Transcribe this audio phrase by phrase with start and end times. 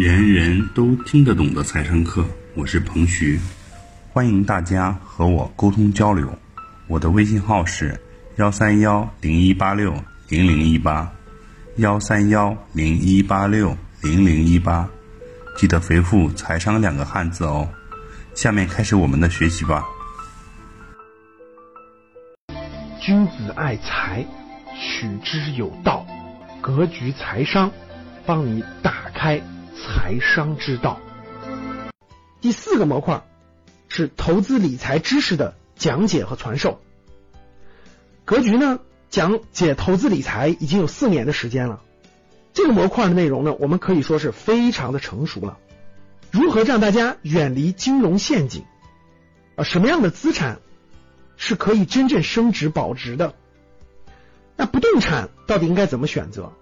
[0.00, 3.38] 人人都听得懂的财商课，我是彭徐，
[4.14, 6.26] 欢迎大家和我沟通交流。
[6.86, 8.00] 我的微信号是
[8.36, 9.92] 幺三幺零一八六
[10.30, 11.12] 零零一八，
[11.76, 14.88] 幺三幺零一八六零零一八，
[15.54, 17.68] 记得回复“财商”两个汉字哦。
[18.34, 19.84] 下面开始我们的学习吧。
[23.02, 24.24] 君子爱财，
[24.74, 26.06] 取之有道。
[26.62, 27.70] 格局财商，
[28.24, 29.38] 帮你打开
[29.74, 31.00] 财商之道。
[32.40, 33.22] 第四个模块
[33.88, 36.80] 是投资理财知识的讲解和传授。
[38.24, 41.82] 格局呢，讲解投资理财已经有四年的时间了。
[42.52, 45.58] 这个模块的内容呢，我们可以说是非常的成熟了。
[46.30, 48.64] 如何让大家远离金融陷阱？
[49.56, 50.60] 啊，什么样的资产
[51.36, 53.34] 是可以真正升值保值的？
[54.56, 56.52] 那不动产到底应该怎么选择？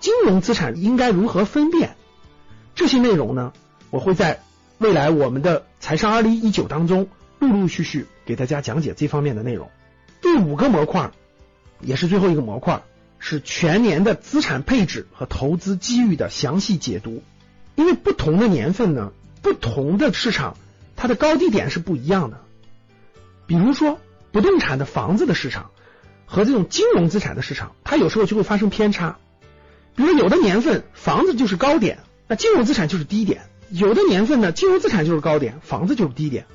[0.00, 1.96] 金融资产应该如何分辨？
[2.74, 3.52] 这些内容呢，
[3.90, 4.42] 我会在
[4.78, 7.08] 未来我们的财商二零一九当中
[7.38, 9.70] 陆陆续续给大家讲解这方面的内容。
[10.20, 11.12] 第五个模块
[11.80, 12.82] 也是最后一个模块，
[13.18, 17.22] 是全年的资产配置和投资机遇的详细解读。
[17.76, 20.56] 因为不同的年份呢，不同的市场
[20.96, 22.40] 它的高低点是不一样的。
[23.46, 23.98] 比如说
[24.32, 25.70] 不动产的房子的市场
[26.24, 29.18] 和这种金融资产的市场，它有时候就会发生偏差。
[29.94, 36.46] 比如有的年份房子就是高点，那金融资产就是低点；有的年份呢，金融资产就是高点，房子就是低点。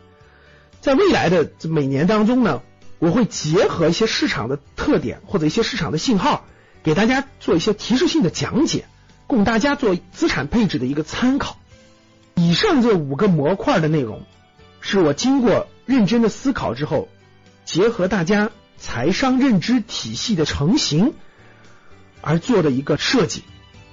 [0.82, 2.62] 在未来的这每年当中呢，
[2.98, 6.46] 我会结合一些市场的特点或者一些市场的信号，
[6.84, 8.86] 给大家做一些提示性的讲解，
[9.28, 11.58] 供大家做资产配置的一个参考。
[12.36, 14.24] 以上这五个模块的内容，
[14.82, 17.10] 是我经过认真的思考之后，
[17.66, 21.14] 结合大家财商认知体系的成型。
[22.22, 23.44] 而做的一个设计，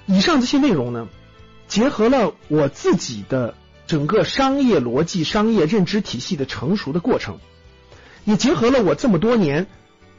[0.05, 1.07] 以上这些内容呢，
[1.67, 7.39] 结合了我自己的整个商业逻辑、商业认知体系的成熟的过程，
[8.25, 9.67] 也结合了我这么多年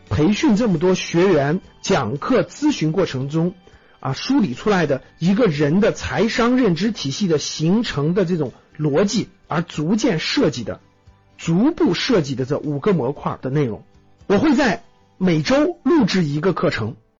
[0.09, 3.55] 培训这么多学员、讲课咨询过程中
[4.01, 10.81] 啊梳理出来的一个人的财商认知体系的形成的这种逻辑，而逐渐设计的、
[11.37, 13.85] 逐步设计的这五个模块的内容，
[14.27, 14.85] 我会在
[15.17, 16.97] 每周录制一个课程。